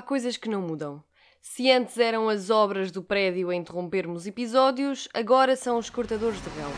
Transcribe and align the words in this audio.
há 0.00 0.02
coisas 0.02 0.38
que 0.38 0.48
não 0.48 0.62
mudam. 0.62 1.04
Se 1.42 1.70
antes 1.70 1.98
eram 1.98 2.26
as 2.26 2.48
obras 2.48 2.90
do 2.90 3.02
prédio 3.02 3.50
a 3.50 3.54
interrompermos 3.54 4.26
episódios, 4.26 5.06
agora 5.12 5.54
são 5.56 5.76
os 5.76 5.90
cortadores 5.90 6.40
de 6.42 6.48
relva. 6.48 6.74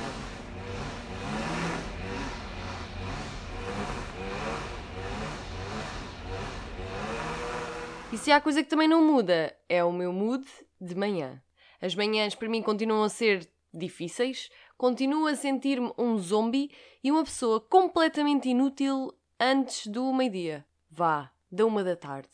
E 8.13 8.19
se 8.19 8.33
há 8.33 8.41
coisa 8.41 8.63
que 8.63 8.69
também 8.69 8.89
não 8.89 9.07
muda, 9.07 9.57
é 9.69 9.85
o 9.85 9.93
meu 9.93 10.13
mood 10.13 10.45
de 10.81 10.97
manhã. 10.97 11.41
As 11.81 11.95
manhãs 11.95 12.35
para 12.35 12.49
mim 12.49 12.61
continuam 12.61 13.05
a 13.05 13.09
ser 13.09 13.49
difíceis, 13.73 14.51
continuo 14.77 15.29
a 15.29 15.37
sentir-me 15.37 15.93
um 15.97 16.19
zombie 16.19 16.73
e 17.05 17.13
uma 17.13 17.23
pessoa 17.23 17.61
completamente 17.61 18.49
inútil 18.49 19.13
antes 19.39 19.87
do 19.87 20.13
meio-dia. 20.13 20.67
Vá, 20.91 21.31
da 21.51 21.65
uma 21.65 21.85
da 21.85 21.95
tarde. 21.95 22.31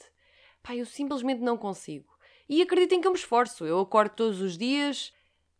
Pá, 0.69 0.77
eu 0.77 0.85
simplesmente 0.85 1.41
não 1.41 1.57
consigo. 1.57 2.13
E 2.47 2.61
acreditem 2.61 3.01
que 3.01 3.07
eu 3.07 3.11
me 3.11 3.17
esforço. 3.17 3.65
Eu 3.65 3.81
acordo 3.81 4.11
todos 4.11 4.43
os 4.43 4.59
dias, 4.59 5.15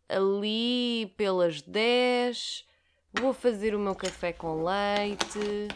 ali 0.07 1.11
pelas 1.17 1.63
10, 1.63 2.63
vou 3.13 3.33
fazer 3.33 3.73
o 3.73 3.79
meu 3.79 3.95
café 3.95 4.31
com 4.31 4.63
leite. 4.63 5.67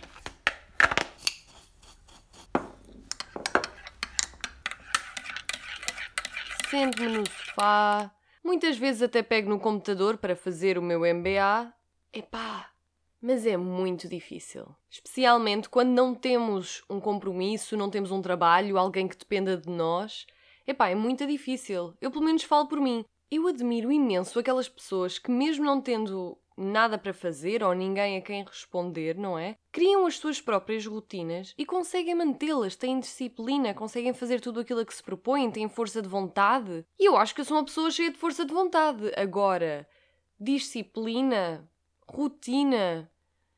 Sento-me 6.69 7.07
no 7.07 7.25
sofá. 7.25 8.11
Muitas 8.43 8.77
vezes 8.77 9.01
até 9.01 9.23
pego 9.23 9.49
no 9.49 9.59
computador 9.59 10.17
para 10.17 10.35
fazer 10.35 10.77
o 10.77 10.81
meu 10.83 10.99
MBA. 10.99 11.73
Epá, 12.13 12.69
mas 13.23 13.45
é 13.45 13.55
muito 13.55 14.09
difícil. 14.09 14.65
Especialmente 14.91 15.69
quando 15.69 15.91
não 15.91 16.13
temos 16.13 16.83
um 16.89 16.99
compromisso, 16.99 17.77
não 17.77 17.89
temos 17.89 18.11
um 18.11 18.21
trabalho, 18.21 18.77
alguém 18.77 19.07
que 19.07 19.17
dependa 19.17 19.55
de 19.55 19.69
nós. 19.69 20.27
Epá, 20.67 20.89
é 20.89 20.95
muito 20.95 21.25
difícil. 21.25 21.93
Eu 22.01 22.11
pelo 22.11 22.25
menos 22.25 22.43
falo 22.43 22.67
por 22.67 22.81
mim. 22.81 23.05
Eu 23.31 23.47
admiro 23.47 23.93
imenso 23.93 24.37
aquelas 24.37 24.67
pessoas 24.67 25.17
que, 25.17 25.31
mesmo 25.31 25.63
não 25.63 25.79
tendo 25.79 26.37
nada 26.57 26.97
para 26.97 27.13
fazer 27.13 27.63
ou 27.63 27.73
ninguém 27.73 28.17
a 28.17 28.21
quem 28.21 28.43
responder, 28.43 29.17
não 29.17 29.39
é? 29.39 29.55
Criam 29.71 30.05
as 30.05 30.17
suas 30.17 30.41
próprias 30.41 30.85
rotinas 30.85 31.53
e 31.57 31.65
conseguem 31.65 32.13
mantê-las, 32.15 32.75
têm 32.75 32.99
disciplina, 32.99 33.73
conseguem 33.73 34.13
fazer 34.13 34.41
tudo 34.41 34.59
aquilo 34.59 34.81
a 34.81 34.85
que 34.85 34.93
se 34.93 35.01
propõem, 35.01 35.49
têm 35.49 35.69
força 35.69 36.01
de 36.01 36.09
vontade. 36.09 36.85
E 36.99 37.07
eu 37.07 37.15
acho 37.15 37.33
que 37.33 37.39
eu 37.39 37.45
sou 37.45 37.55
uma 37.55 37.65
pessoa 37.65 37.89
cheia 37.89 38.11
de 38.11 38.17
força 38.17 38.45
de 38.45 38.53
vontade. 38.53 39.11
Agora, 39.15 39.87
disciplina, 40.37 41.67
rotina, 42.05 43.09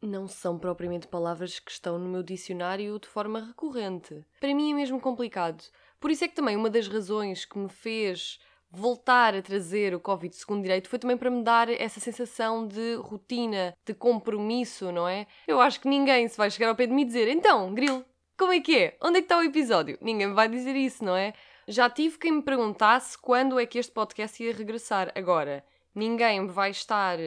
não 0.06 0.28
são 0.28 0.58
propriamente 0.58 1.08
palavras 1.08 1.60
que 1.60 1.72
estão 1.72 1.98
no 1.98 2.10
meu 2.10 2.24
dicionário 2.24 3.00
de 3.00 3.08
forma 3.08 3.40
recorrente. 3.40 4.26
Para 4.40 4.54
mim 4.54 4.72
é 4.72 4.76
mesmo 4.76 5.00
complicado. 5.00 5.64
Por 6.00 6.12
isso 6.12 6.24
é 6.24 6.28
que 6.28 6.36
também 6.36 6.56
uma 6.56 6.70
das 6.70 6.88
razões 6.88 7.46
que 7.46 7.58
me 7.58 7.70
fez 7.70 8.40
voltar 8.70 9.34
a 9.34 9.42
trazer 9.42 9.96
o 9.96 10.00
Covid 10.00 10.36
segundo 10.36 10.62
direito 10.62 10.90
foi 10.90 11.00
também 11.00 11.18
para 11.18 11.32
me 11.32 11.44
dar 11.44 11.70
essa 11.70 12.00
sensação 12.00 12.68
de 12.68 12.96
rotina, 12.96 13.76
de 13.86 13.94
compromisso, 13.94 14.92
não 14.92 15.08
é? 15.08 15.26
Eu 15.48 15.62
acho 15.62 15.80
que 15.80 15.88
ninguém 15.88 16.28
se 16.28 16.38
vai 16.38 16.52
chegar 16.52 16.70
ao 16.70 16.76
pé 16.76 16.86
de 16.86 16.94
mim 16.94 17.06
dizer 17.06 17.28
então, 17.28 17.74
Grilo, 17.74 18.06
como 18.38 18.52
é 18.52 18.60
que 18.60 18.78
é? 18.78 18.98
Onde 19.02 19.20
é 19.20 19.22
que 19.22 19.26
está 19.26 19.38
o 19.38 19.44
episódio? 19.44 19.98
Ninguém 20.02 20.34
vai 20.34 20.50
dizer 20.50 20.76
isso, 20.76 21.04
não 21.04 21.16
é? 21.16 21.34
Já 21.68 21.90
tive 21.90 22.18
quem 22.20 22.34
me 22.34 22.42
perguntasse 22.42 23.18
quando 23.18 23.60
é 23.60 23.66
que 23.66 23.80
este 23.80 23.92
podcast 23.92 24.44
ia 24.44 24.54
regressar. 24.54 25.12
Agora, 25.16 25.64
ninguém 25.96 26.46
vai 26.46 26.70
estar 26.70 27.18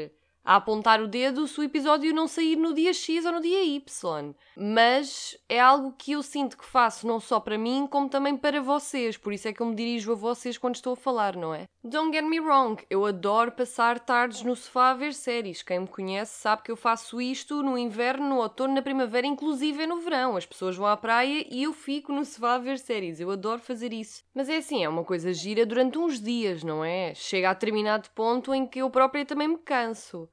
a 0.48 0.56
apontar 0.56 0.98
o 1.02 1.06
dedo 1.06 1.46
se 1.46 1.60
o 1.60 1.62
episódio 1.62 2.14
não 2.14 2.26
sair 2.26 2.56
no 2.56 2.72
dia 2.72 2.94
X 2.94 3.26
ou 3.26 3.32
no 3.32 3.40
dia 3.42 3.62
Y. 3.64 4.34
Mas 4.56 5.36
é 5.46 5.60
algo 5.60 5.92
que 5.92 6.12
eu 6.12 6.22
sinto 6.22 6.56
que 6.56 6.64
faço 6.64 7.06
não 7.06 7.20
só 7.20 7.38
para 7.38 7.58
mim, 7.58 7.86
como 7.86 8.08
também 8.08 8.34
para 8.34 8.62
vocês. 8.62 9.18
Por 9.18 9.34
isso 9.34 9.46
é 9.46 9.52
que 9.52 9.60
eu 9.60 9.66
me 9.66 9.74
dirijo 9.74 10.10
a 10.10 10.14
vocês 10.14 10.56
quando 10.56 10.76
estou 10.76 10.94
a 10.94 10.96
falar, 10.96 11.36
não 11.36 11.54
é? 11.54 11.66
Don't 11.84 12.16
get 12.16 12.24
me 12.24 12.40
wrong, 12.40 12.82
eu 12.88 13.04
adoro 13.04 13.52
passar 13.52 14.00
tardes 14.00 14.42
no 14.42 14.56
sofá 14.56 14.88
a 14.88 14.94
ver 14.94 15.12
séries. 15.12 15.62
Quem 15.62 15.80
me 15.80 15.86
conhece 15.86 16.40
sabe 16.40 16.62
que 16.62 16.70
eu 16.70 16.76
faço 16.76 17.20
isto 17.20 17.62
no 17.62 17.76
inverno, 17.76 18.26
no 18.26 18.38
outono, 18.38 18.72
na 18.72 18.80
primavera, 18.80 19.26
inclusive 19.26 19.86
no 19.86 20.00
verão. 20.00 20.34
As 20.34 20.46
pessoas 20.46 20.74
vão 20.74 20.86
à 20.86 20.96
praia 20.96 21.46
e 21.50 21.64
eu 21.64 21.74
fico 21.74 22.10
no 22.10 22.24
sofá 22.24 22.54
a 22.54 22.58
ver 22.58 22.78
séries. 22.78 23.20
Eu 23.20 23.30
adoro 23.30 23.60
fazer 23.60 23.92
isso. 23.92 24.24
Mas 24.34 24.48
é 24.48 24.56
assim, 24.56 24.82
é 24.82 24.88
uma 24.88 25.04
coisa 25.04 25.30
gira 25.30 25.66
durante 25.66 25.98
uns 25.98 26.18
dias, 26.18 26.64
não 26.64 26.82
é? 26.82 27.14
Chega 27.14 27.50
a 27.50 27.52
determinado 27.52 28.08
ponto 28.14 28.54
em 28.54 28.66
que 28.66 28.78
eu 28.78 28.88
própria 28.88 29.26
também 29.26 29.48
me 29.48 29.58
canso 29.58 30.26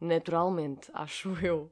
naturalmente, 0.00 0.90
acho 0.92 1.36
eu. 1.44 1.70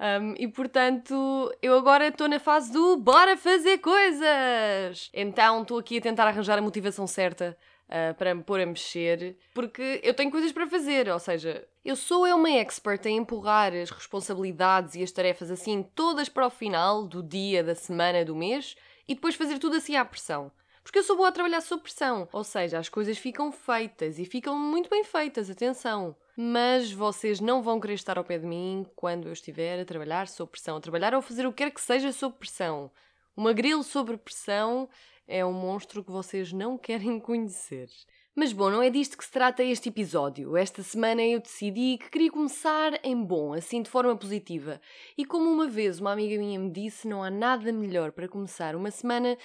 Um, 0.00 0.34
e 0.38 0.48
portanto, 0.48 1.54
eu 1.60 1.76
agora 1.76 2.08
estou 2.08 2.26
na 2.26 2.40
fase 2.40 2.72
do 2.72 2.96
bora 2.96 3.36
fazer 3.36 3.78
coisas! 3.78 5.10
Então 5.12 5.60
estou 5.60 5.78
aqui 5.78 5.98
a 5.98 6.00
tentar 6.00 6.26
arranjar 6.26 6.58
a 6.58 6.62
motivação 6.62 7.06
certa 7.06 7.54
uh, 7.86 8.14
para 8.14 8.34
me 8.34 8.42
pôr 8.42 8.60
a 8.60 8.66
mexer, 8.66 9.36
porque 9.52 10.00
eu 10.02 10.14
tenho 10.14 10.30
coisas 10.30 10.52
para 10.52 10.66
fazer, 10.66 11.10
ou 11.10 11.18
seja, 11.18 11.68
eu 11.84 11.94
sou 11.96 12.26
eu 12.26 12.36
uma 12.36 12.50
expert 12.50 13.04
em 13.04 13.18
empurrar 13.18 13.74
as 13.74 13.90
responsabilidades 13.90 14.94
e 14.94 15.02
as 15.02 15.12
tarefas 15.12 15.50
assim 15.50 15.82
todas 15.94 16.30
para 16.30 16.46
o 16.46 16.50
final 16.50 17.06
do 17.06 17.22
dia, 17.22 17.62
da 17.62 17.74
semana, 17.74 18.24
do 18.24 18.34
mês 18.34 18.76
e 19.06 19.14
depois 19.14 19.34
fazer 19.34 19.58
tudo 19.58 19.76
assim 19.76 19.96
à 19.96 20.04
pressão. 20.04 20.50
Porque 20.82 20.98
eu 20.98 21.02
sou 21.02 21.14
boa 21.14 21.28
a 21.28 21.32
trabalhar 21.32 21.60
sob 21.60 21.82
pressão, 21.82 22.26
ou 22.32 22.42
seja, 22.42 22.78
as 22.78 22.88
coisas 22.88 23.18
ficam 23.18 23.52
feitas 23.52 24.18
e 24.18 24.24
ficam 24.24 24.58
muito 24.58 24.88
bem 24.88 25.04
feitas, 25.04 25.50
atenção 25.50 26.16
mas 26.42 26.90
vocês 26.90 27.38
não 27.38 27.60
vão 27.60 27.78
querer 27.78 27.92
estar 27.92 28.16
ao 28.16 28.24
pé 28.24 28.38
de 28.38 28.46
mim 28.46 28.86
quando 28.96 29.28
eu 29.28 29.32
estiver 29.34 29.78
a 29.78 29.84
trabalhar 29.84 30.26
sob 30.26 30.50
pressão, 30.50 30.78
a 30.78 30.80
trabalhar 30.80 31.12
ou 31.12 31.20
fazer 31.20 31.46
o 31.46 31.52
que 31.52 31.62
quer 31.62 31.70
que 31.70 31.82
seja 31.82 32.12
sob 32.12 32.34
pressão. 32.38 32.90
Uma 33.36 33.52
grilo 33.52 33.82
sob 33.82 34.16
pressão 34.16 34.88
é 35.28 35.44
um 35.44 35.52
monstro 35.52 36.02
que 36.02 36.10
vocês 36.10 36.50
não 36.50 36.78
querem 36.80 37.20
conhecer. 37.20 37.90
Mas 38.34 38.54
bom, 38.54 38.70
não 38.70 38.82
é 38.82 38.88
disto 38.88 39.18
que 39.18 39.24
se 39.24 39.30
trata 39.30 39.62
este 39.62 39.90
episódio. 39.90 40.56
Esta 40.56 40.82
semana 40.82 41.20
eu 41.20 41.40
decidi 41.40 41.98
que 41.98 42.08
queria 42.08 42.30
começar 42.30 42.98
em 43.04 43.22
bom, 43.22 43.52
assim 43.52 43.82
de 43.82 43.90
forma 43.90 44.16
positiva. 44.16 44.80
E 45.18 45.26
como 45.26 45.50
uma 45.50 45.68
vez 45.68 46.00
uma 46.00 46.12
amiga 46.12 46.38
minha 46.38 46.58
me 46.58 46.70
disse, 46.70 47.06
não 47.06 47.22
há 47.22 47.28
nada 47.28 47.70
melhor 47.70 48.12
para 48.12 48.28
começar 48.28 48.74
uma 48.74 48.90
semana 48.90 49.36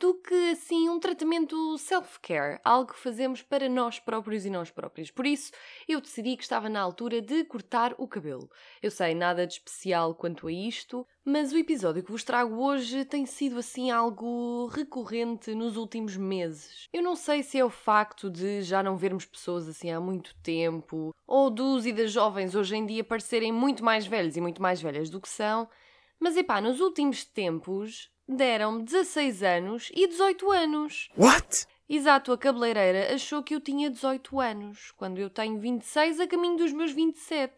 do 0.00 0.14
que 0.14 0.52
assim 0.52 0.88
um 0.88 0.98
tratamento 0.98 1.76
self-care, 1.76 2.58
algo 2.64 2.94
que 2.94 2.98
fazemos 2.98 3.42
para 3.42 3.68
nós 3.68 4.00
próprios 4.00 4.46
e 4.46 4.50
nós 4.50 4.70
próprios. 4.70 5.10
Por 5.10 5.26
isso, 5.26 5.52
eu 5.86 6.00
decidi 6.00 6.38
que 6.38 6.42
estava 6.42 6.70
na 6.70 6.80
altura 6.80 7.20
de 7.20 7.44
cortar 7.44 7.94
o 7.98 8.08
cabelo. 8.08 8.50
Eu 8.82 8.90
sei 8.90 9.14
nada 9.14 9.46
de 9.46 9.52
especial 9.52 10.14
quanto 10.14 10.48
a 10.48 10.52
isto, 10.52 11.06
mas 11.22 11.52
o 11.52 11.58
episódio 11.58 12.02
que 12.02 12.10
vos 12.10 12.24
trago 12.24 12.64
hoje 12.64 13.04
tem 13.04 13.26
sido 13.26 13.58
assim 13.58 13.90
algo 13.90 14.68
recorrente 14.68 15.54
nos 15.54 15.76
últimos 15.76 16.16
meses. 16.16 16.88
Eu 16.94 17.02
não 17.02 17.14
sei 17.14 17.42
se 17.42 17.58
é 17.58 17.64
o 17.64 17.68
facto 17.68 18.30
de 18.30 18.62
já 18.62 18.82
não 18.82 18.96
vermos 18.96 19.26
pessoas 19.26 19.68
assim 19.68 19.90
há 19.90 20.00
muito 20.00 20.34
tempo, 20.36 21.14
ou 21.26 21.50
dos 21.50 21.84
e 21.84 21.92
das 21.92 22.10
jovens 22.10 22.54
hoje 22.54 22.74
em 22.74 22.86
dia 22.86 23.04
parecerem 23.04 23.52
muito 23.52 23.84
mais 23.84 24.06
velhos 24.06 24.34
e 24.34 24.40
muito 24.40 24.62
mais 24.62 24.80
velhas 24.80 25.10
do 25.10 25.20
que 25.20 25.28
são, 25.28 25.68
mas 26.18 26.38
epá, 26.38 26.58
nos 26.58 26.80
últimos 26.80 27.22
tempos 27.22 28.10
deram-me 28.36 28.82
16 28.84 29.42
anos 29.42 29.90
e 29.94 30.06
18 30.06 30.50
anos. 30.50 31.08
What? 31.16 31.66
Exato, 31.88 32.32
a 32.32 32.38
cabeleireira 32.38 33.14
achou 33.14 33.42
que 33.42 33.54
eu 33.54 33.60
tinha 33.60 33.90
18 33.90 34.38
anos, 34.38 34.92
quando 34.92 35.18
eu 35.18 35.28
tenho 35.28 35.58
26 35.58 36.20
a 36.20 36.26
caminho 36.26 36.56
dos 36.56 36.72
meus 36.72 36.92
27. 36.92 37.52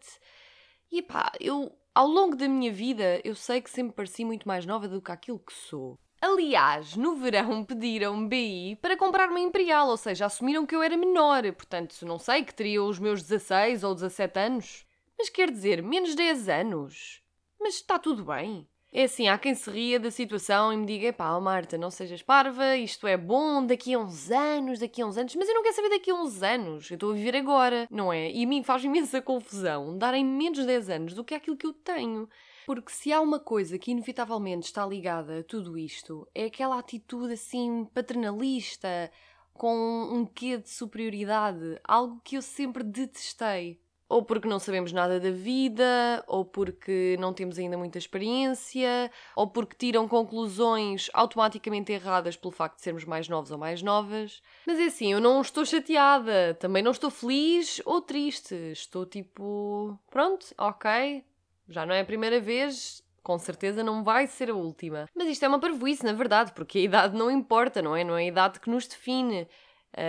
E 0.91 1.01
pá, 1.01 1.31
eu, 1.39 1.71
ao 1.93 2.07
longo 2.07 2.35
da 2.35 2.47
minha 2.47 2.71
vida, 2.71 3.21
eu 3.23 3.35
sei 3.35 3.61
que 3.61 3.69
sempre 3.69 3.95
pareci 3.95 4.25
muito 4.25 4.47
mais 4.47 4.65
nova 4.65 4.87
do 4.87 5.01
que 5.01 5.11
aquilo 5.11 5.39
que 5.39 5.53
sou. 5.53 5.99
Aliás, 6.19 6.95
no 6.95 7.15
verão 7.15 7.61
pediram-me 7.65 8.27
BI 8.27 8.79
para 8.81 8.97
comprar 8.97 9.29
uma 9.29 9.39
Imperial, 9.39 9.89
ou 9.89 9.97
seja, 9.97 10.25
assumiram 10.25 10.65
que 10.65 10.75
eu 10.75 10.81
era 10.81 10.97
menor, 10.97 11.43
portanto, 11.53 12.03
não 12.05 12.17
sei, 12.17 12.43
que 12.43 12.55
teria 12.55 12.81
os 12.81 12.97
meus 12.97 13.21
16 13.21 13.83
ou 13.83 13.93
17 13.93 14.39
anos. 14.39 14.85
Mas 15.17 15.29
quer 15.29 15.51
dizer, 15.51 15.83
menos 15.83 16.15
10 16.15 16.49
anos? 16.49 17.21
Mas 17.59 17.75
está 17.75 17.99
tudo 17.99 18.25
bem. 18.25 18.67
É 18.95 19.05
assim, 19.05 19.27
há 19.27 19.39
quem 19.39 19.55
se 19.55 19.71
ria 19.71 19.99
da 19.99 20.11
situação 20.11 20.71
e 20.71 20.77
me 20.77 20.85
diga: 20.85 21.11
pá, 21.11 21.39
Marta, 21.39 21.79
não 21.79 21.89
sejas 21.89 22.21
parva, 22.21 22.77
isto 22.77 23.07
é 23.07 23.17
bom 23.17 23.65
daqui 23.65 23.95
a 23.95 23.97
uns 23.99 24.29
anos, 24.29 24.77
daqui 24.77 25.01
a 25.01 25.07
uns 25.07 25.17
anos, 25.17 25.35
mas 25.35 25.49
eu 25.49 25.55
não 25.55 25.63
quero 25.63 25.75
saber 25.75 25.89
daqui 25.89 26.11
a 26.11 26.13
uns 26.13 26.43
anos, 26.43 26.91
eu 26.91 26.93
estou 26.93 27.09
a 27.09 27.15
viver 27.15 27.35
agora, 27.35 27.87
não 27.89 28.13
é? 28.13 28.31
E 28.31 28.43
a 28.43 28.47
mim 28.47 28.61
faz 28.61 28.83
imensa 28.85 29.19
confusão 29.19 29.97
darem 29.97 30.23
menos 30.23 30.59
de 30.59 30.67
10 30.67 30.89
anos 30.91 31.13
do 31.15 31.23
que 31.23 31.33
aquilo 31.33 31.57
que 31.57 31.65
eu 31.65 31.73
tenho. 31.73 32.29
Porque 32.67 32.91
se 32.91 33.11
há 33.11 33.19
uma 33.19 33.39
coisa 33.39 33.79
que 33.79 33.89
inevitavelmente 33.89 34.67
está 34.67 34.85
ligada 34.85 35.39
a 35.39 35.43
tudo 35.43 35.75
isto, 35.75 36.27
é 36.35 36.45
aquela 36.45 36.77
atitude 36.77 37.33
assim 37.33 37.85
paternalista, 37.95 39.11
com 39.53 39.75
um 40.11 40.23
quê 40.23 40.57
de 40.57 40.69
superioridade, 40.69 41.79
algo 41.83 42.21
que 42.23 42.37
eu 42.37 42.43
sempre 42.43 42.83
detestei 42.83 43.82
ou 44.13 44.21
porque 44.21 44.47
não 44.47 44.59
sabemos 44.59 44.91
nada 44.91 45.19
da 45.19 45.31
vida, 45.31 46.23
ou 46.27 46.45
porque 46.45 47.17
não 47.19 47.33
temos 47.33 47.57
ainda 47.57 47.75
muita 47.75 47.97
experiência, 47.97 49.09
ou 49.35 49.47
porque 49.47 49.75
tiram 49.75 50.07
conclusões 50.07 51.09
automaticamente 51.15 51.91
erradas 51.91 52.37
pelo 52.37 52.51
facto 52.51 52.75
de 52.75 52.83
sermos 52.83 53.05
mais 53.05 53.27
novos 53.27 53.49
ou 53.49 53.57
mais 53.57 53.81
novas. 53.81 54.43
Mas 54.67 54.77
é 54.77 54.85
assim, 54.85 55.11
eu 55.11 55.19
não 55.19 55.41
estou 55.41 55.65
chateada, 55.65 56.55
também 56.59 56.83
não 56.83 56.91
estou 56.91 57.09
feliz 57.09 57.81
ou 57.85 58.01
triste. 58.01 58.53
Estou 58.71 59.03
tipo, 59.03 59.99
pronto, 60.11 60.45
ok, 60.59 61.25
já 61.67 61.83
não 61.83 61.95
é 61.95 62.01
a 62.01 62.05
primeira 62.05 62.39
vez, 62.39 63.03
Com 63.23 63.39
certeza 63.39 63.81
não 63.83 64.03
vai 64.03 64.27
ser 64.27 64.51
a 64.51 64.53
última. 64.53 65.07
Mas 65.15 65.29
isto 65.29 65.43
é 65.43 65.47
uma 65.47 65.59
parvoíce, 65.59 66.03
na 66.03 66.11
verdade, 66.13 66.51
porque 66.51 66.77
a 66.77 66.81
idade 66.81 67.17
não 67.17 67.31
importa, 67.31 67.81
não 67.81 67.95
é? 67.95 68.03
Não 68.03 68.17
é 68.17 68.23
a 68.23 68.27
idade 68.27 68.59
que 68.59 68.69
nos 68.69 68.85
define. 68.85 69.47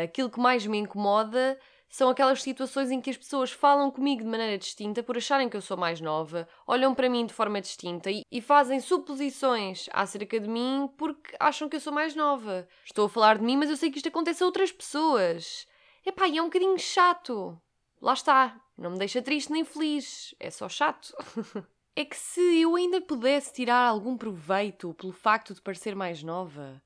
Aquilo 0.03 0.29
que 0.29 0.41
mais 0.41 0.67
me 0.67 0.79
incomoda 0.79 1.59
são 1.89 2.09
aquelas 2.09 2.43
situações 2.43 2.91
em 2.91 3.01
que 3.01 3.11
as 3.11 3.17
pessoas 3.17 3.53
falam 3.53 3.91
comigo 3.91 4.23
de 4.23 4.29
maneira 4.29 4.59
distinta 4.59 5.03
por 5.03 5.17
acharem 5.17 5.49
que 5.49 5.57
eu 5.57 5.63
sou 5.63 5.77
mais 5.77 6.01
nova, 6.01 6.49
olham 6.67 6.95
para 6.95 7.09
mim 7.09 7.25
de 7.25 7.33
forma 7.33 7.61
distinta 7.61 8.11
e, 8.11 8.23
e, 8.31 8.41
fazem 8.41 8.81
suposições 8.81 9.89
acerca 9.93 10.41
de 10.41 10.49
mim 10.49 10.89
porque 10.97 11.37
acham 11.39 11.69
que 11.69 11.77
eu 11.77 11.81
sou 11.81 11.93
mais 11.93 12.15
nova. 12.15 12.67
Estou 12.85 13.07
a 13.07 13.09
falar 13.09 13.39
de 13.39 13.45
mim, 13.45 13.57
mas 13.57 13.71
eu 13.71 13.77
sei 13.77 13.91
que 13.91 13.99
isto 13.99 14.09
acontece 14.09 14.43
a 14.43 14.47
outras 14.47 14.73
pessoas. 14.73 15.67
Epá, 16.05 16.29
e 16.29 16.37
é 16.37 16.43
um 16.43 16.47
bocadinho 16.47 16.79
chato. 16.79 17.61
Lá 18.01 18.13
está. 18.13 18.61
Não 18.77 18.91
me 18.91 18.99
deixa 18.99 19.23
triste 19.23 19.53
nem 19.53 19.65
feliz. 19.65 20.35
É 20.39 20.51
só 20.51 20.69
chato. 20.69 21.15
é 21.97 22.05
que 22.05 22.17
se 22.17 22.61
eu 22.61 22.75
ainda 22.75 23.01
pudesse 23.01 23.53
tirar 23.53 23.87
algum 23.87 24.17
proveito 24.17 24.93
pelo 24.95 25.13
facto 25.13 25.55
de 25.55 25.63
parecer 25.63 25.95
mais 25.95 26.23
nova, 26.23 26.83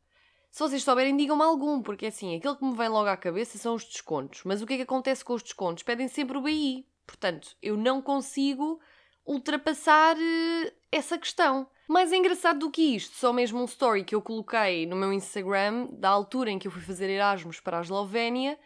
se 0.51 0.61
vocês 0.61 0.83
souberem, 0.83 1.17
digam-me 1.17 1.43
algum, 1.43 1.83
porque 1.83 2.07
assim, 2.07 2.37
aquele 2.37 2.57
que 2.57 2.65
me 2.65 2.77
vem 2.77 2.89
logo 2.89 3.09
à 3.09 3.17
cabeça 3.17 3.59
são 3.59 3.75
os 3.75 3.85
descontos. 3.85 4.43
Mas 4.45 4.63
o 4.63 4.67
que 4.67 4.75
é 4.75 4.77
que 4.77 4.83
acontece 4.83 5.25
com 5.25 5.35
os 5.35 5.43
descontos? 5.43 5.83
Pedem 5.83 6.09
sempre 6.09 6.37
o 6.37 6.43
BI. 6.43 6.87
Portanto, 7.07 7.57
eu 7.63 7.77
não 7.77 8.03
consigo 8.03 8.81
ultrapassar 9.27 10.17
uh, 10.17 10.73
essa 10.91 11.19
questão. 11.19 11.69
Mais 11.87 12.13
engraçado 12.13 12.59
do 12.59 12.71
que 12.71 12.97
isto, 12.97 13.17
só 13.17 13.33
mesmo 13.33 13.61
um 13.61 13.65
story 13.65 14.05
que 14.05 14.15
eu 14.15 14.21
coloquei 14.21 14.87
no 14.87 14.97
meu 14.97 15.13
Instagram 15.13 15.87
da 15.93 16.09
altura 16.09 16.51
em 16.51 16.59
que 16.59 16.69
eu 16.69 16.73
fui 16.73 16.83
fazer 16.83 17.09
Erasmus 17.09 17.61
para 17.61 17.79
a 17.79 17.81
Eslovénia 17.81 18.59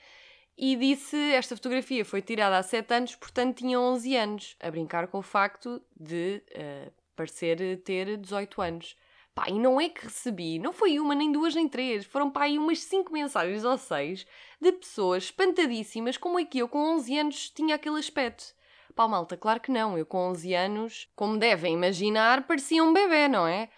e 0.58 0.75
disse 0.76 1.17
esta 1.32 1.55
fotografia 1.55 2.05
foi 2.05 2.20
tirada 2.20 2.58
há 2.58 2.62
7 2.62 2.94
anos, 2.94 3.14
portanto 3.14 3.58
tinha 3.58 3.79
11 3.79 4.17
anos, 4.17 4.56
a 4.61 4.70
brincar 4.70 5.06
com 5.06 5.19
o 5.19 5.23
facto 5.23 5.81
de 5.99 6.43
uh, 6.50 6.93
parecer 7.14 7.81
ter 7.82 8.17
18 8.17 8.61
anos. 8.61 8.96
Pá, 9.34 9.46
e 9.49 9.58
não 9.58 9.81
é 9.81 9.88
que 9.88 10.05
recebi, 10.05 10.58
não 10.58 10.73
foi 10.75 10.99
uma, 11.00 11.14
nem 11.14 11.32
duas, 11.32 11.55
nem 11.55 11.67
três, 11.67 12.05
foram 12.05 12.31
pá, 12.31 12.43
aí 12.43 12.58
umas 12.58 12.81
cinco 12.81 13.12
mensagens 13.12 13.64
ou 13.64 13.79
seis 13.79 14.26
de 14.61 14.73
pessoas 14.73 15.25
espantadíssimas 15.25 16.19
como 16.19 16.38
é 16.38 16.44
que 16.44 16.58
eu 16.58 16.69
com 16.69 16.79
11 16.96 17.19
anos 17.19 17.50
tinha 17.50 17.75
aquele 17.75 17.99
aspecto. 17.99 18.55
Pá, 18.94 19.08
malta, 19.08 19.37
claro 19.37 19.58
que 19.58 19.70
não, 19.70 19.96
eu 19.96 20.05
com 20.05 20.19
11 20.19 20.55
anos, 20.55 21.11
como 21.17 21.38
devem 21.38 21.73
imaginar, 21.73 22.46
parecia 22.46 22.84
um 22.84 22.93
bebê, 22.93 23.26
não 23.26 23.46
é? 23.46 23.70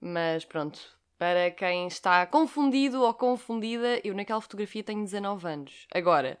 Mas 0.00 0.44
pronto, 0.44 0.78
para 1.18 1.50
quem 1.50 1.88
está 1.88 2.24
confundido 2.24 3.02
ou 3.02 3.12
confundida, 3.12 4.00
eu 4.04 4.14
naquela 4.14 4.40
fotografia 4.40 4.84
tenho 4.84 5.02
19 5.02 5.46
anos. 5.46 5.86
Agora, 5.92 6.38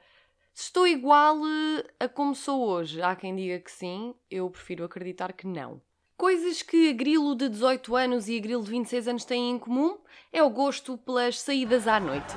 se 0.54 0.64
estou 0.64 0.86
igual 0.86 1.36
eh, 1.44 2.04
a 2.04 2.08
como 2.08 2.34
sou 2.34 2.66
hoje, 2.66 3.02
há 3.02 3.16
quem 3.16 3.34
diga 3.34 3.58
que 3.58 3.70
sim, 3.70 4.14
eu 4.30 4.48
prefiro 4.48 4.84
acreditar 4.84 5.32
que 5.32 5.46
não. 5.46 5.82
Coisas 6.20 6.60
que 6.60 6.90
a 6.90 6.92
Grilo 6.92 7.34
de 7.34 7.48
18 7.48 7.96
anos 7.96 8.28
e 8.28 8.36
a 8.36 8.40
Grilo 8.42 8.62
de 8.62 8.70
26 8.70 9.08
anos 9.08 9.24
têm 9.24 9.52
em 9.52 9.58
comum 9.58 9.96
é 10.30 10.42
o 10.42 10.50
gosto 10.50 10.98
pelas 10.98 11.40
saídas 11.40 11.88
à 11.88 11.98
noite. 11.98 12.34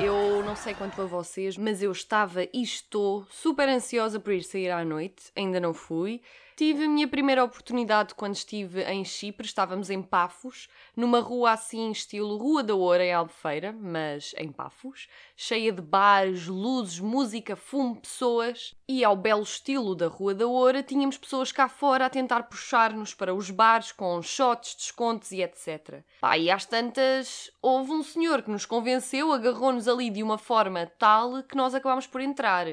Eu 0.00 0.42
não 0.42 0.56
sei 0.56 0.74
quanto 0.74 1.00
a 1.00 1.04
vocês, 1.04 1.56
mas 1.56 1.80
eu 1.80 1.92
estava 1.92 2.42
e 2.42 2.60
estou 2.60 3.24
super 3.30 3.68
ansiosa 3.68 4.18
por 4.18 4.32
ir 4.32 4.42
sair 4.42 4.70
à 4.70 4.84
noite, 4.84 5.30
ainda 5.36 5.60
não 5.60 5.72
fui. 5.72 6.20
Tive 6.58 6.86
a 6.86 6.88
minha 6.88 7.06
primeira 7.06 7.44
oportunidade 7.44 8.16
quando 8.16 8.34
estive 8.34 8.82
em 8.82 9.04
Chipre, 9.04 9.46
estávamos 9.46 9.90
em 9.90 10.02
Pafos, 10.02 10.68
numa 10.96 11.20
rua 11.20 11.52
assim, 11.52 11.92
estilo 11.92 12.36
Rua 12.36 12.64
da 12.64 12.74
Oura, 12.74 13.04
em 13.04 13.12
Albufeira, 13.12 13.72
mas 13.72 14.34
em 14.36 14.50
Pafos, 14.50 15.06
cheia 15.36 15.70
de 15.70 15.80
bares, 15.80 16.48
luzes, 16.48 16.98
música, 16.98 17.54
fumo, 17.54 17.94
pessoas. 18.00 18.74
E 18.88 19.04
ao 19.04 19.14
belo 19.14 19.44
estilo 19.44 19.94
da 19.94 20.08
Rua 20.08 20.34
da 20.34 20.48
Oura, 20.48 20.82
tínhamos 20.82 21.16
pessoas 21.16 21.52
cá 21.52 21.68
fora 21.68 22.06
a 22.06 22.10
tentar 22.10 22.42
puxar-nos 22.48 23.14
para 23.14 23.32
os 23.32 23.50
bares 23.50 23.92
com 23.92 24.20
shots, 24.20 24.74
descontos 24.74 25.30
e 25.30 25.40
etc. 25.40 26.02
Pá, 26.20 26.36
e 26.36 26.50
às 26.50 26.66
tantas, 26.66 27.52
houve 27.62 27.92
um 27.92 28.02
senhor 28.02 28.42
que 28.42 28.50
nos 28.50 28.66
convenceu, 28.66 29.32
agarrou-nos 29.32 29.86
ali 29.86 30.10
de 30.10 30.24
uma 30.24 30.38
forma 30.38 30.90
tal 30.98 31.40
que 31.44 31.56
nós 31.56 31.72
acabámos 31.72 32.08
por 32.08 32.20
entrar. 32.20 32.66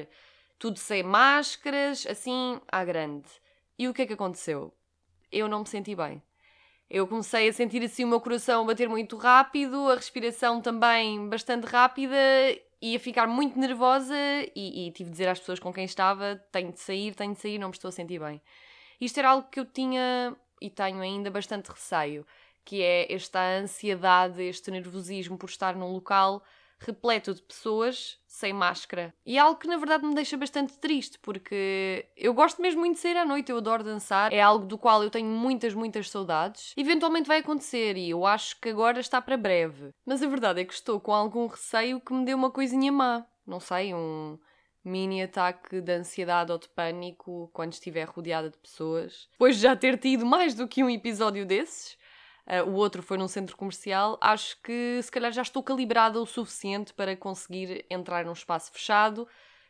Tudo 0.58 0.76
sem 0.76 1.04
máscaras, 1.04 2.04
assim, 2.04 2.60
à 2.66 2.84
grande. 2.84 3.28
E 3.78 3.88
o 3.88 3.94
que 3.94 4.02
é 4.02 4.06
que 4.06 4.14
aconteceu? 4.14 4.72
Eu 5.30 5.48
não 5.48 5.60
me 5.60 5.68
senti 5.68 5.94
bem. 5.94 6.22
Eu 6.88 7.06
comecei 7.06 7.48
a 7.48 7.52
sentir 7.52 7.82
assim 7.82 8.04
o 8.04 8.08
meu 8.08 8.20
coração 8.20 8.64
bater 8.64 8.88
muito 8.88 9.16
rápido, 9.16 9.90
a 9.90 9.96
respiração 9.96 10.60
também 10.60 11.28
bastante 11.28 11.66
rápida 11.66 12.16
e 12.80 12.94
a 12.94 13.00
ficar 13.00 13.26
muito 13.26 13.58
nervosa 13.58 14.14
e, 14.54 14.86
e, 14.86 14.92
tive 14.92 15.10
de 15.10 15.12
dizer 15.12 15.28
às 15.28 15.40
pessoas 15.40 15.58
com 15.58 15.72
quem 15.72 15.84
estava 15.84 16.36
tenho 16.52 16.72
de 16.72 16.80
sair, 16.80 17.14
tenho 17.14 17.34
de 17.34 17.40
sair, 17.40 17.58
não 17.58 17.68
me 17.68 17.74
estou 17.74 17.88
a 17.88 17.92
sentir 17.92 18.20
bem. 18.20 18.40
Isto 19.00 19.18
era 19.18 19.30
algo 19.30 19.48
que 19.50 19.58
eu 19.58 19.64
tinha 19.64 20.36
e 20.60 20.70
tenho 20.70 21.00
ainda 21.00 21.30
bastante 21.30 21.70
receio, 21.70 22.24
que 22.64 22.82
é 22.82 23.12
esta 23.12 23.40
ansiedade, 23.58 24.42
este 24.42 24.70
nervosismo 24.70 25.36
por 25.36 25.48
estar 25.50 25.74
num 25.74 25.92
local 25.92 26.42
repleto 26.78 27.34
de 27.34 27.42
pessoas 27.42 28.18
sem 28.26 28.52
máscara. 28.52 29.14
E 29.24 29.38
é 29.38 29.40
algo 29.40 29.58
que 29.58 29.66
na 29.66 29.76
verdade 29.76 30.04
me 30.04 30.14
deixa 30.14 30.36
bastante 30.36 30.78
triste, 30.78 31.18
porque 31.20 32.06
eu 32.16 32.34
gosto 32.34 32.60
mesmo 32.60 32.80
muito 32.80 32.96
de 32.96 33.00
sair 33.00 33.16
à 33.16 33.24
noite, 33.24 33.50
eu 33.50 33.56
adoro 33.56 33.82
dançar, 33.82 34.32
é 34.32 34.40
algo 34.40 34.66
do 34.66 34.76
qual 34.76 35.02
eu 35.02 35.10
tenho 35.10 35.28
muitas, 35.28 35.74
muitas 35.74 36.10
saudades. 36.10 36.74
Eventualmente 36.76 37.28
vai 37.28 37.38
acontecer 37.38 37.96
e 37.96 38.10
eu 38.10 38.26
acho 38.26 38.60
que 38.60 38.68
agora 38.68 39.00
está 39.00 39.20
para 39.22 39.36
breve. 39.36 39.90
Mas 40.04 40.22
a 40.22 40.28
verdade 40.28 40.60
é 40.60 40.64
que 40.64 40.74
estou 40.74 41.00
com 41.00 41.12
algum 41.12 41.46
receio 41.46 42.00
que 42.00 42.12
me 42.12 42.24
dê 42.24 42.34
uma 42.34 42.50
coisinha 42.50 42.92
má. 42.92 43.24
Não 43.46 43.60
sei, 43.60 43.94
um 43.94 44.38
mini 44.84 45.22
ataque 45.22 45.80
de 45.80 45.92
ansiedade 45.92 46.52
ou 46.52 46.58
de 46.58 46.68
pânico 46.68 47.50
quando 47.52 47.72
estiver 47.72 48.06
rodeada 48.06 48.50
de 48.50 48.58
pessoas. 48.58 49.28
Depois 49.32 49.56
de 49.56 49.62
já 49.62 49.74
ter 49.74 49.98
tido 49.98 50.24
mais 50.24 50.54
do 50.54 50.68
que 50.68 50.82
um 50.82 50.90
episódio 50.90 51.44
desses 51.44 51.96
uh, 52.46 52.68
o 52.68 52.74
outro 52.74 53.02
foi 53.02 53.18
num 53.18 53.28
centro 53.28 53.56
comercial, 53.56 54.18
acho 54.20 54.60
que 54.62 55.00
se 55.02 55.10
calhar 55.10 55.32
já 55.32 55.42
estou 55.42 55.62
calibrada 55.62 56.20
o 56.20 56.26
suficiente 56.26 56.92
para 56.92 57.16
conseguir 57.16 57.84
entrar 57.90 58.24
num 58.24 58.32
espaço 58.32 58.72
fechado, 58.72 59.28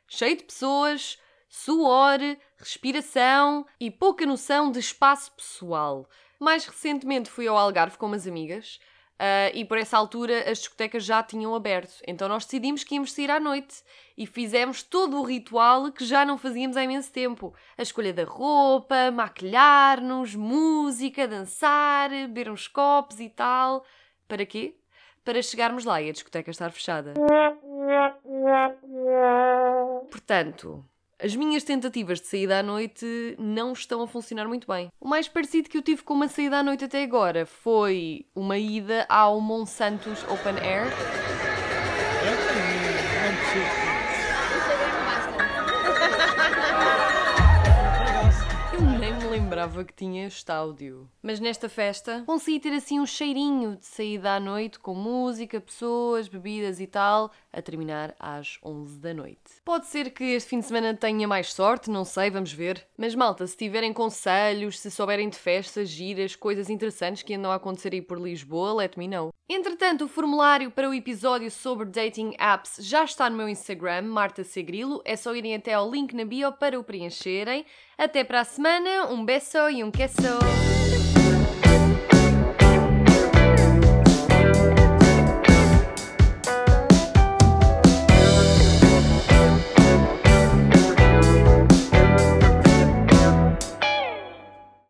cheio 0.09 0.37
de 0.37 0.45
pessoas, 0.45 1.19
suor, 1.49 2.19
respiração 2.59 3.67
e 3.81 3.91
pouca 3.91 4.27
noção 4.27 4.71
de 4.71 4.79
espaço 4.79 5.33
pessoal. 5.33 6.09
Mais 6.39 6.67
recentemente 6.67 7.31
fui 7.31 7.47
ao 7.47 7.57
Algarve 7.57 7.97
com 7.97 8.07
umas 8.07 8.27
amigas 8.27 8.79
Uh, 9.17 9.49
e 9.55 9.65
por 9.65 9.79
essa 9.79 9.97
altura 9.97 10.51
as 10.51 10.59
discotecas 10.59 11.03
já 11.03 11.23
tinham 11.23 11.55
aberto. 11.55 12.03
Então 12.07 12.29
nós 12.29 12.45
decidimos 12.45 12.85
que 12.85 12.97
íamos 12.97 13.13
sair 13.13 13.31
à 13.31 13.41
noite 13.41 13.83
e 14.17 14.27
fizemos 14.27 14.83
todo 14.83 15.19
o 15.19 15.23
ritual 15.23 15.91
que 15.91 16.05
já 16.05 16.23
não 16.23 16.37
fazíamos 16.37 16.77
há 16.77 16.85
imenso 16.85 17.11
tempo: 17.11 17.55
a 17.79 17.83
escolha 17.83 18.13
da 18.13 18.25
roupa, 18.25 19.11
maquilhar-nos, 19.11 20.35
música, 20.35 21.27
dançar, 21.27 22.11
beber 22.11 22.51
uns 22.51 22.69
copos 22.69 23.19
e 23.19 23.31
tal. 23.31 23.87
Para 24.29 24.45
quê? 24.45 24.77
Para 25.25 25.41
chegarmos 25.41 25.87
lá 25.87 26.01
e 26.03 26.11
a 26.11 26.13
discoteca 26.13 26.51
estar 26.51 26.71
fechada. 26.71 27.15
Portanto, 30.11 30.85
as 31.23 31.35
minhas 31.35 31.65
tentativas 31.65 32.21
de 32.21 32.27
saída 32.27 32.59
à 32.59 32.63
noite 32.63 33.37
não 33.39 33.73
estão 33.73 34.03
a 34.03 34.07
funcionar 34.07 34.47
muito 34.47 34.67
bem. 34.67 34.91
O 35.01 35.09
mais 35.09 35.29
parecido 35.29 35.69
que 35.69 35.79
eu 35.79 35.83
tive 35.83 36.03
com 36.03 36.15
uma 36.15 36.29
saída 36.29 36.59
à 36.59 36.63
noite 36.63 36.85
até 36.85 37.03
agora 37.03 37.47
foi 37.47 38.27
uma 38.35 38.59
ida 38.59 39.07
ao 39.09 39.41
Monsantos 39.41 40.23
Open 40.25 40.57
Air. 40.63 40.87
Lembrava 49.57 49.85
que 49.85 49.95
tinha 49.95 50.27
este 50.27 50.53
áudio. 50.53 51.09
Mas 51.23 51.41
nesta 51.41 51.67
festa 51.67 52.23
consegui 52.27 52.61
ter 52.61 52.75
assim 52.75 53.01
um 53.01 53.07
cheirinho 53.07 53.77
de 53.77 53.87
saída 53.87 54.35
à 54.35 54.41
noite 54.41 54.79
com 54.79 54.95
música, 54.95 55.59
pessoas, 55.59 56.29
bebidas 56.29 56.79
e 56.79 56.87
tal, 56.87 57.31
a 57.51 57.63
terminar 57.63 58.15
às 58.21 58.59
11 58.63 59.01
da 59.01 59.15
noite. 59.15 59.63
Pode 59.65 59.87
ser 59.87 60.11
que 60.11 60.25
este 60.25 60.51
fim 60.51 60.61
de 60.61 60.67
semana 60.67 60.95
tenha 60.95 61.27
mais 61.27 61.55
sorte, 61.55 61.89
não 61.89 62.05
sei, 62.05 62.29
vamos 62.29 62.53
ver. 62.53 62.87
Mas 62.99 63.15
malta, 63.15 63.47
se 63.47 63.57
tiverem 63.57 63.95
conselhos, 63.95 64.79
se 64.79 64.91
souberem 64.91 65.31
de 65.31 65.39
festas, 65.39 65.89
giras, 65.89 66.37
coisas 66.37 66.69
interessantes 66.69 67.23
que 67.23 67.33
andam 67.33 67.51
a 67.51 67.55
acontecer 67.55 67.95
aí 67.95 68.03
por 68.03 68.21
Lisboa, 68.21 68.75
let 68.75 68.99
me 68.99 69.09
know. 69.09 69.33
Entretanto, 69.49 70.05
o 70.05 70.09
formulário 70.09 70.73
para 70.73 70.89
o 70.89 70.95
episódio 70.95 71.51
sobre 71.53 71.87
dating 71.87 72.35
apps 72.37 72.79
já 72.81 73.05
está 73.05 73.31
no 73.31 73.37
meu 73.37 73.49
Instagram, 73.49 74.03
Marta 74.03 74.43
Segrilo. 74.43 75.01
É 75.05 75.15
só 75.15 75.35
irem 75.37 75.55
até 75.55 75.75
ao 75.75 75.89
link 75.89 76.15
na 76.15 76.25
bio 76.25 76.53
para 76.53 76.79
o 76.79 76.83
preencherem. 76.83 77.65
Até 77.97 78.25
para 78.25 78.41
a 78.41 78.45
semana, 78.45 79.07
um 79.09 79.25
beijo 79.25 79.71
e 79.71 79.85
um 79.85 79.91
queso! 79.91 80.86